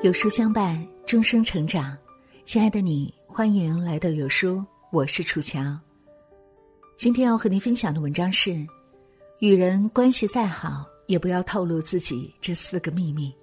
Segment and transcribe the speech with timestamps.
[0.00, 1.98] 有书相伴，终生成长。
[2.44, 5.76] 亲爱的你，欢迎来到有书，我是楚乔。
[6.96, 8.64] 今天要和您分享的文章是：
[9.40, 13.34] 与人关系再好，也不要透露自己这四个秘密。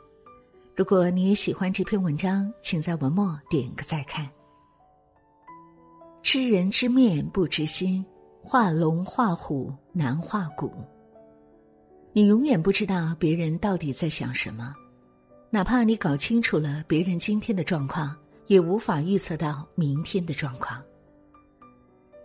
[0.78, 4.26] 如果你也喜欢这篇文章，请在文末点个再看。
[6.24, 8.04] 知人知面不知心，
[8.42, 10.72] 画龙画虎难画骨。
[12.14, 14.74] 你永远不知道别人到底在想什么，
[15.56, 18.14] 哪怕你搞清楚了别人今天的状况，
[18.48, 20.84] 也无法预测到明天的状况。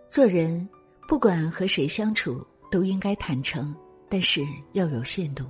[0.08, 0.68] 做人。
[1.06, 3.72] 不管和谁相处，都应该坦诚，
[4.08, 5.44] 但是要有限度，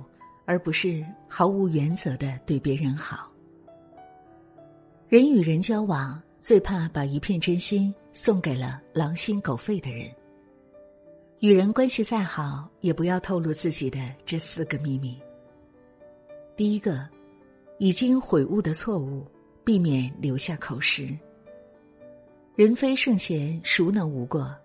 [0.45, 3.27] 而不是毫无原则的对别人好。
[5.09, 10.07] 人与人交往，最怕把一片真心送给了狼心狗肺的人。
[11.39, 15.19] 与人关系再好，也不要透露自己的这四个秘密。
[16.55, 17.07] 第一个，
[17.81, 19.25] 已经悔悟的错误，
[19.63, 21.07] 避免留下口实。
[22.53, 24.55] 人非圣贤，孰能无过？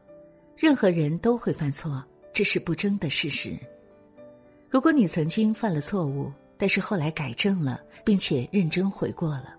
[0.54, 3.56] 任何人都会犯错，这是不争的事实。
[4.68, 9.54] 如果你曾经犯了错误，但是后来改正了，并且认真悔过了，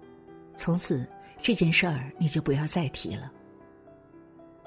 [0.56, 1.04] 从此
[1.42, 3.32] 这件事儿你就不要再提了。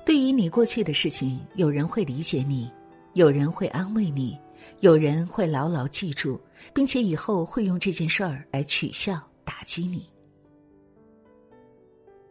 [0.04, 2.68] 对于你过去的事情，有人会理解你，
[3.12, 4.36] 有人会安慰你，
[4.80, 6.40] 有人会牢牢记住，
[6.72, 10.08] 并且以后会用这件事儿来取笑、打击你。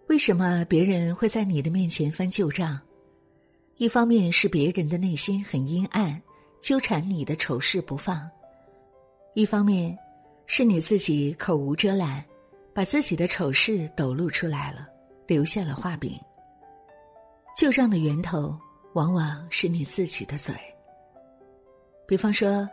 [0.08, 2.80] 为什么别人会在你的面前翻旧账？
[3.78, 6.22] 一方面是别人的内心很阴暗，
[6.62, 8.28] 纠缠你的丑事不放；
[9.36, 9.98] 一方面，
[10.48, 12.24] 是你自己口无遮拦，
[12.74, 14.88] 把自己的丑事抖露出来了，
[15.28, 16.20] 留下了画饼。
[17.56, 18.58] 旧账的源头
[18.94, 20.54] 往往是你自己的嘴。
[22.08, 22.68] 比方说，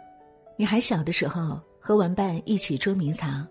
[0.57, 3.47] 你还小的时候和玩伴一起捉迷藏，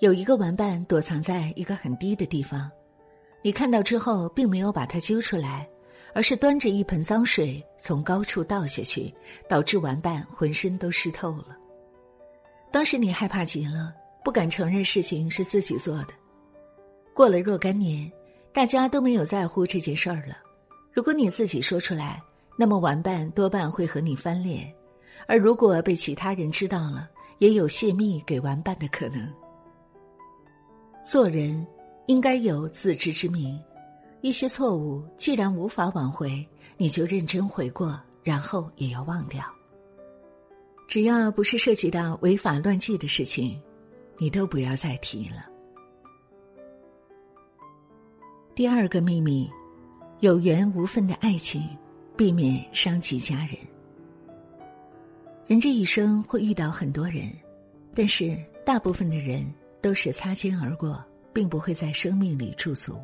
[0.00, 2.70] 有一个玩伴躲藏在一个很低的地方，
[3.42, 5.68] 你看到之后并没有把他揪出来。
[6.14, 9.12] 而是端着一盆脏水从高处倒下去，
[9.46, 11.56] 导致玩伴浑身都湿透了。
[12.72, 13.94] 当时你害怕极了，
[14.24, 16.08] 不敢承认事情是自己做的。
[17.14, 18.10] 过了若干年，
[18.54, 20.38] 大家都没有在乎这件事儿了。
[20.92, 22.20] 如果你自己说出来，
[22.56, 24.66] 那么玩伴多半会和你翻脸；
[25.28, 27.06] 而如果被其他人知道了，
[27.38, 29.30] 也有泄密给玩伴的可能。
[31.06, 31.64] 做人
[32.06, 33.60] 应该有自知之明。
[34.22, 36.44] 一些错误既然无法挽回，
[36.78, 39.44] 你就认真悔过，然后也要忘掉。
[40.88, 43.60] 只要不是涉及到违法乱纪的事情，
[44.16, 45.44] 你都不要再提了。
[48.54, 49.48] 第二个秘密，
[50.20, 51.62] 有缘无分的爱情，
[52.16, 53.58] 避免伤及家人。
[55.48, 57.26] 人这一生会遇到很多人，
[57.94, 58.36] 但是
[58.66, 59.50] 大部分的人
[59.80, 63.00] 都是擦肩而过，并不会在生命里驻足。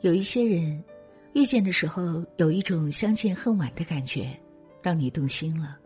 [0.00, 0.82] 有一些人，
[1.32, 4.36] 遇见的时候有一种相见恨晚的感觉，
[4.82, 5.78] 让你动心了，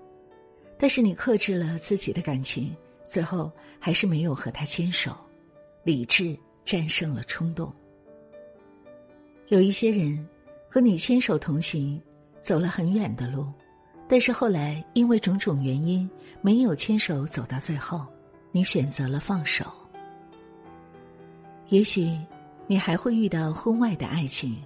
[0.78, 5.14] 但是你克制了自己的感情，最后还是没有和他牵手，
[5.84, 7.70] 理智战胜了冲动。
[9.48, 10.26] 有一些人，
[10.66, 12.00] 和你牵手同行，
[12.42, 13.53] 走了很远的路，
[14.10, 16.10] 但是后来因为种种原因，
[16.43, 18.04] 没有牵手走到最后，
[18.53, 19.65] 你选择了放手。
[21.71, 22.15] 也许。
[22.66, 24.56] 你还会遇到婚外的爱情，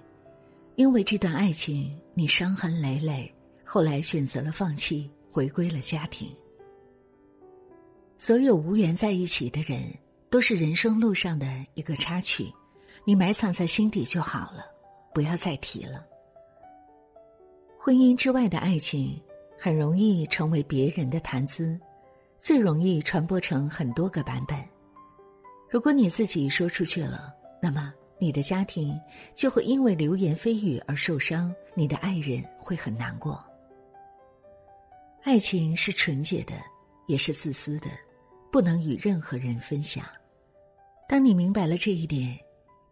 [0.75, 3.33] 因为这段爱情你伤痕累累，
[3.63, 6.31] 后来选择了放弃，回归了家庭。
[8.19, 9.91] 所有无缘在一起的人，
[10.29, 12.45] 都是人生路上的一个插曲，
[13.05, 14.63] 你埋藏在心底就好了，
[15.11, 16.05] 不要再提了。
[17.75, 19.19] 婚姻之外的爱情，
[19.65, 21.75] 很容易成为别人的谈资，
[22.37, 24.63] 最容易传播成很多个版本。
[25.71, 27.33] 如果你自己说出去了。
[27.59, 28.95] 那么，你的家庭
[29.33, 33.43] 就会因为流言蜚语而受伤，你的爱人会很难过。
[35.23, 36.53] 爱情是纯洁的，
[37.07, 37.87] 也是自私的，
[38.51, 40.05] 不能与任何人分享。
[41.09, 42.37] 当你明白了这一点，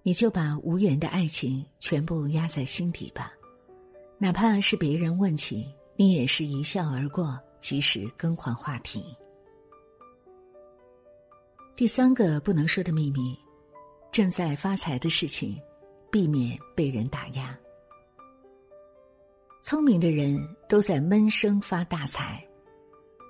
[0.01, 3.31] 你就把无缘的爱情全部压在心底吧，
[4.17, 9.15] 哪怕是别人问起，你也是一笑而过，及时更换话题。
[11.75, 13.37] 第三个不能说的秘密。
[14.11, 15.59] 正在发财的事情，
[16.11, 17.57] 避免被人打压。
[19.63, 22.45] 聪明的人都在闷声发大财。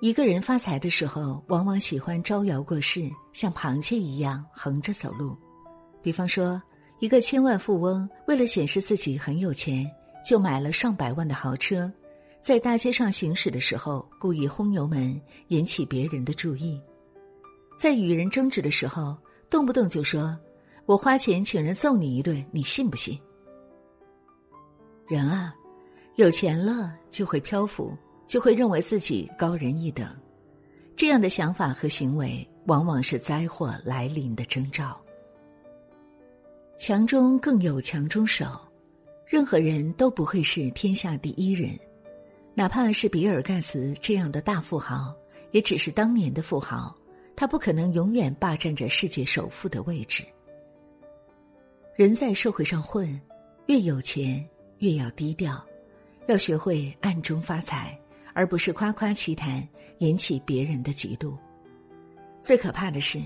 [0.02, 5.34] 一个人发财的时候，往往喜欢招摇过市，像螃蟹一样横着走路。
[6.02, 6.60] 比方说，
[7.00, 9.90] 一个千万富翁为了显示自己很有钱，
[10.22, 11.90] 就买了上百万的豪车，
[12.44, 15.18] 在大街上行驶的时候故意轰油门，
[15.48, 16.78] 引起别人的注意。
[17.78, 19.16] 在与人争执的时候。
[19.50, 20.36] 动不动就说
[20.84, 23.16] “我花钱请人揍你一顿”，你信不信？
[25.06, 25.54] 人啊，
[26.16, 27.96] 有钱了就会漂浮，
[28.26, 30.08] 就会认为自己高人一等，
[30.96, 35.00] 这样的想法和行为，往往是灾祸来临的征兆。
[36.76, 38.60] 强中更有强中手，
[39.24, 41.78] 任何人都不会是天下第一人，
[42.56, 45.12] 哪怕是比尔盖茨这样的大富豪，
[45.50, 46.94] 也只是当年的富豪，
[47.34, 50.24] 他不可能永远霸占着世界首富的位置。
[51.96, 53.20] 人在社会上混，
[53.66, 54.44] 越有钱
[54.78, 55.60] 越要低调，
[56.28, 57.98] 要学会暗中发财，
[58.34, 59.66] 而不是夸夸其谈，
[59.98, 61.36] 引起别人的嫉妒。
[62.40, 63.20] 最可怕的是，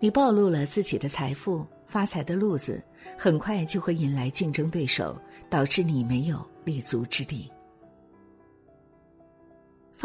[0.00, 1.66] 你暴露了自己的财富。
[1.86, 2.82] 发财的路子
[3.16, 5.16] 很快就会引来竞争对手，
[5.48, 7.48] 导致你没有立足之地。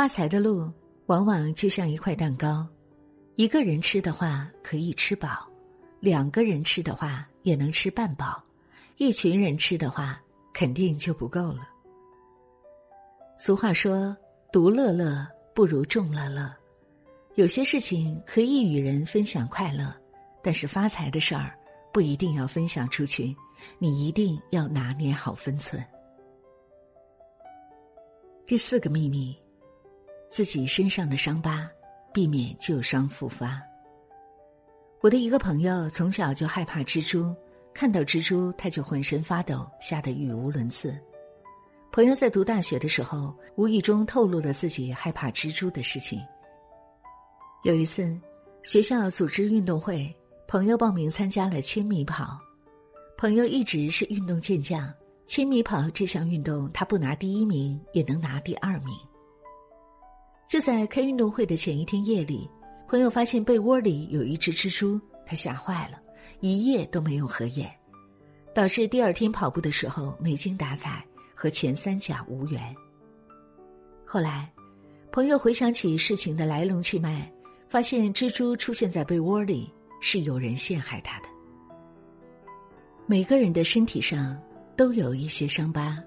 [0.01, 0.67] 发财的路
[1.05, 2.67] 往往就像一块蛋糕，
[3.35, 5.47] 一个人吃的话可以吃饱，
[5.99, 8.43] 两个人吃的话也能吃半饱，
[8.97, 10.19] 一群人吃的话
[10.55, 11.69] 肯定就不够了。
[13.37, 14.17] 俗话说
[14.51, 16.51] ：“独乐乐不如众乐乐。”
[17.37, 19.93] 有些事情可以与人分享快乐，
[20.41, 21.55] 但是发财的事儿。
[21.93, 23.35] 不一定要分享出去，
[23.77, 25.79] 你一定要拿捏好分寸。
[28.47, 29.37] 第四个秘密，
[30.31, 31.69] 自己身上的伤疤，
[32.13, 33.61] 避免旧伤复发。
[35.01, 37.35] 我的一个朋友从小就害怕蜘蛛，
[37.73, 40.97] 看到蜘蛛他就浑身发抖，吓得语无伦次。
[41.91, 46.21] 朋友在读大学的时候，无意中透露了自己害怕蜘蛛的事情。
[47.63, 48.17] 有一次，
[48.63, 50.09] 学校组织运动会。
[50.47, 52.37] 朋友报名参加了千米跑，
[53.17, 54.93] 朋友一直是运动健将，
[55.25, 58.93] 千米跑这项运动他不拿第一名也能拿第二名。
[60.51, 62.45] 就在开运动会的前一天夜里，
[62.85, 65.97] 朋友发现被窝里有一只蜘蛛，他吓坏了，
[66.41, 67.71] 一夜都没有合眼，
[68.53, 72.61] 导致第二天跑步的时候没精打采，和前三甲无缘。
[74.05, 74.51] 后来，
[75.09, 77.31] 朋友回想起事情的来龙去脉，
[77.69, 79.73] 发现蜘蛛出现在被窝里。
[80.01, 81.27] 是有人陷害他的。
[83.05, 84.35] 每个人的身体上
[84.75, 85.97] 都有一些伤疤，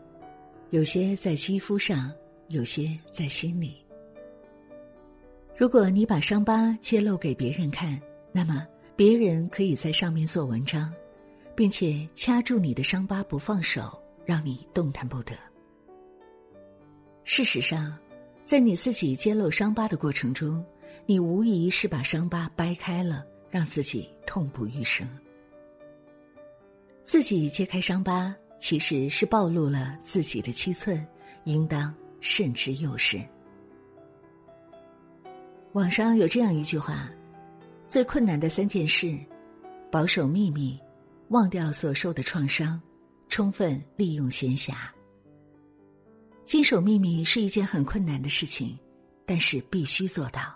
[0.70, 2.12] 有些在肌肤上，
[2.48, 3.83] 有些在心里。
[5.56, 8.00] 如果你把伤疤揭露给别人看，
[8.32, 8.66] 那么
[8.96, 10.92] 别人可以在上面做文章，
[11.54, 15.32] 并且掐住你的伤疤不放手，让你动弹不得。
[17.24, 17.96] 事实上，
[18.44, 20.64] 在你自己揭露伤疤的过程中，
[21.06, 23.24] 你无疑是把伤疤掰开了。
[23.50, 25.08] 让自己痛不欲生，
[27.04, 31.06] 自己揭开伤疤，其实是暴露了自己的七寸，
[31.44, 33.24] 应当慎之又慎。
[35.74, 37.10] 网上有这样一句话：
[37.88, 39.18] 最困难的三件事，
[39.90, 40.78] 保守秘密，
[41.30, 42.80] 忘掉所受的创伤，
[43.28, 44.72] 充分利用闲暇。
[46.44, 48.78] 坚守秘密是一件很困难的事情，
[49.26, 50.54] 但是必须做到。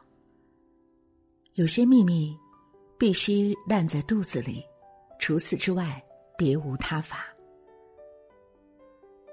[1.54, 2.36] 有些秘密。
[3.00, 4.60] 必须烂在肚子里，
[5.20, 6.02] 除此之外
[6.36, 7.26] 别无他法。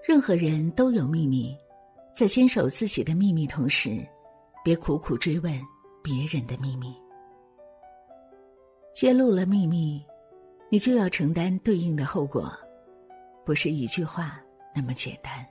[0.08, 1.58] 任何人都有秘密，
[2.16, 4.06] 在坚守自己的秘密同时，
[4.64, 5.60] 别苦苦追问
[6.06, 6.96] 别人的秘密。
[8.94, 10.06] 揭露了秘密，
[10.70, 12.48] 你就要承担对应的后果，
[13.44, 14.40] 不是一句话
[14.76, 15.44] 那么简单。